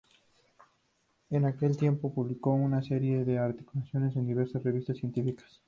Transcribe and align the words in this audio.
En 1.29 1.45
aquel 1.45 1.77
tiempo 1.77 2.11
publicó 2.11 2.53
una 2.55 2.81
serie 2.81 3.23
de 3.23 3.37
artículos 3.37 3.87
en 3.93 4.25
diversas 4.25 4.63
revistas 4.63 4.97
científicas. 4.97 5.59